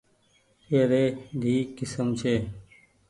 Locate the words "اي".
0.69-0.79